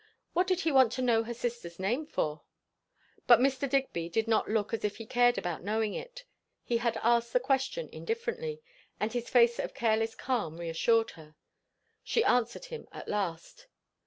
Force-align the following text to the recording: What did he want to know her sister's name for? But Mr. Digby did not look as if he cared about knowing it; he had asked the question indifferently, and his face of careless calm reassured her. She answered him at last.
What 0.33 0.47
did 0.47 0.61
he 0.61 0.71
want 0.71 0.91
to 0.93 1.03
know 1.03 1.21
her 1.25 1.33
sister's 1.35 1.77
name 1.77 2.07
for? 2.07 2.41
But 3.27 3.39
Mr. 3.39 3.69
Digby 3.69 4.09
did 4.09 4.27
not 4.27 4.49
look 4.49 4.73
as 4.73 4.83
if 4.83 4.97
he 4.97 5.05
cared 5.05 5.37
about 5.37 5.61
knowing 5.63 5.93
it; 5.93 6.23
he 6.63 6.77
had 6.77 6.97
asked 7.03 7.33
the 7.33 7.39
question 7.39 7.87
indifferently, 7.91 8.63
and 8.99 9.13
his 9.13 9.29
face 9.29 9.59
of 9.59 9.75
careless 9.75 10.15
calm 10.15 10.57
reassured 10.57 11.11
her. 11.11 11.35
She 12.03 12.23
answered 12.23 12.65
him 12.65 12.87
at 12.91 13.07
last. 13.09 13.67